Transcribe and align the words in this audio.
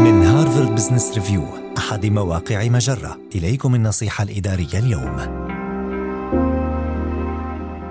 من 0.00 0.22
هارفارد 0.22 0.74
بزنس 0.74 1.14
ريفيو 1.14 1.44
أحد 1.78 2.06
مواقع 2.06 2.68
مجرة. 2.68 3.18
إليكم 3.34 3.74
النصيحة 3.74 4.24
الإدارية 4.24 4.78
اليوم. 4.78 5.16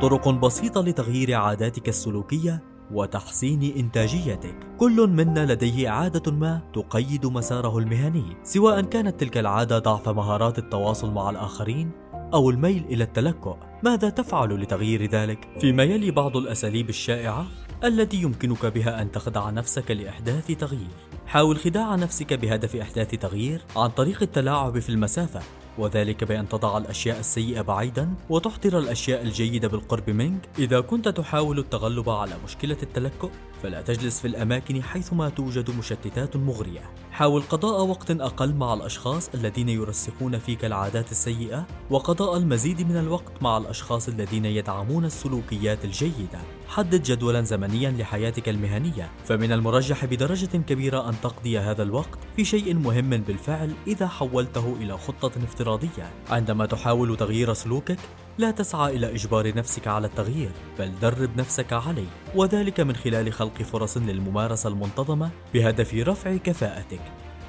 طرق 0.02 0.30
بسيطة 0.30 0.82
لتغيير 0.82 1.36
عاداتك 1.36 1.90
السلوكية 1.90 2.64
وتحسين 2.92 3.74
إنتاجيتك. 3.78 4.56
كل 4.78 5.08
منا 5.08 5.54
لديه 5.54 5.90
عادة 5.90 6.32
ما 6.32 6.62
تقيد 6.74 7.26
مساره 7.26 7.78
المهني. 7.78 8.38
سواء 8.44 8.82
كانت 8.82 9.20
تلك 9.20 9.38
العادة 9.38 9.80
ضعف 9.80 10.10
مهارات 10.10 10.58
التواصل 10.58 11.12
مع 11.12 11.30
الآخرين 11.30 11.92
أو 12.34 12.50
الميل 12.50 12.86
إلى 12.90 13.04
التلكؤ. 13.04 13.56
ماذا 13.84 14.10
تفعل 14.10 14.62
لتغيير 14.62 15.12
ذلك؟ 15.12 15.48
فيما 15.62 15.84
يلي 15.84 16.12
بعض 16.12 16.38
الأساليب 16.38 16.90
الشائعة 16.90 17.46
التي 17.84 18.18
يمكنك 18.18 18.66
بها 18.66 19.02
أن 19.02 19.12
تخدع 19.12 19.50
نفسك 19.50 19.92
لإحداث 19.92 20.48
تغيير. 20.48 21.09
حاول 21.30 21.58
خداع 21.58 21.96
نفسك 21.96 22.34
بهدف 22.34 22.76
إحداث 22.76 23.12
تغيير 23.12 23.62
عن 23.76 23.90
طريق 23.90 24.22
التلاعب 24.22 24.80
في 24.80 24.90
المسافة 24.90 25.40
وذلك 25.78 26.24
بأن 26.24 26.50
تضع 26.50 26.78
الأشياء 26.78 27.20
السيئة 27.20 27.62
بعيدا 27.62 28.14
وتحضر 28.30 28.80
الأشياء 28.80 29.22
الجيدة 29.22 29.68
بالقرب 29.68 30.10
منك 30.10 30.50
إذا 30.60 30.80
كنت 30.80 31.08
تحاول 31.08 31.60
التغلب 31.60 32.10
على 32.10 32.34
مشكلة 32.46 32.78
التلكؤ. 32.84 33.30
فلا 33.64 33.82
تجلس 33.82 34.20
في 34.20 34.28
الأماكن 34.28 34.84
حيثما 34.84 35.30
توجد 35.30 35.72
مشتتات 35.78 36.38
مغرية. 36.38 36.94
حاول 37.12 37.42
قضاء 37.42 37.86
وقت 37.86 38.12
أقل 38.12 38.54
مع 38.54 38.74
الأشخاص 38.74 39.30
الذين 39.34 39.70
يرسخون 39.70 40.40
فيك 40.40 40.66
العادات 40.66 41.12
السيئة 41.12 41.68
وقضاء 41.90 42.38
المزيد 42.38 42.90
من 42.90 42.98
الوقت 42.98 43.32
مع 43.42 43.58
الأشخاص 43.58 44.08
الذين 44.08 44.46
يدعمون 44.46 45.06
السلوكيات 45.06 45.86
الجيدة. 45.86 46.40
حدد 46.68 47.04
جدولا 47.04 47.42
زمنيا 47.42 47.92
لحياتك 47.92 48.50
المهنية. 48.50 49.12
فمن 49.26 49.52
المرجح 49.52 50.06
بدرجة 50.06 50.58
كبيرة 50.58 51.10
أن 51.10 51.14
تقضي 51.24 51.60
هذا 51.60 51.84
الوقت 51.84 52.20
في 52.36 52.46
شيء 52.46 52.74
مهم 52.74 53.10
بالفعل 53.10 53.72
إذا 53.88 54.08
حولته 54.08 54.76
إلى 54.82 54.98
خطة 54.98 55.32
افتراضية. 55.44 56.12
عندما 56.30 56.66
تحاول 56.66 57.18
تغيير 57.18 57.54
سلوكك 57.54 58.00
لا 58.40 58.52
تسعى 58.52 58.96
إلى 58.96 59.16
إجبار 59.16 59.56
نفسك 59.56 59.88
على 59.88 60.08
التغيير 60.08 60.52
بل 60.80 60.92
درب 61.02 61.38
نفسك 61.38 61.74
عليه. 61.74 62.08
وذلك 62.36 62.80
من 62.80 62.96
خلال 62.96 63.34
خلق 63.34 63.62
فرص 63.62 63.98
للممارسة 63.98 64.70
المنتظمة 64.70 65.30
بهدف 65.54 65.94
رفع 65.94 66.38
كفاءتك. 66.38 67.02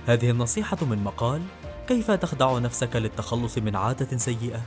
هذه 0.07 0.31
النصيحة 0.31 0.77
من 0.87 1.05
مقال 1.05 1.43
كيف 1.89 2.11
تخدع 2.11 2.59
نفسك 2.59 2.97
للتخلص 2.97 3.59
من 3.59 3.77
عادة 3.77 4.17
سيئة؟ 4.17 4.61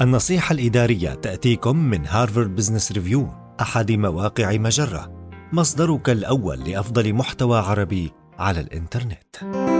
النصيحة 0.00 0.52
الإدارية 0.52 1.14
تأتيكم 1.14 1.76
من 1.76 2.06
هارفارد 2.06 2.54
بزنس 2.54 2.92
ريفيو 2.92 3.28
أحد 3.60 3.92
مواقع 3.92 4.56
مجرة. 4.56 5.30
مصدرك 5.52 6.10
الأول 6.10 6.60
لأفضل 6.60 7.14
محتوى 7.14 7.58
عربي 7.58 8.12
على 8.38 8.60
الإنترنت. 8.60 9.75